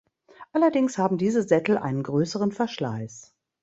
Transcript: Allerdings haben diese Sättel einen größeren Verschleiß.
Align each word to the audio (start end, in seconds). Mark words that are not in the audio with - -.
Allerdings 0.51 0.97
haben 0.97 1.19
diese 1.19 1.43
Sättel 1.43 1.77
einen 1.77 2.01
größeren 2.01 2.51
Verschleiß. 2.51 3.35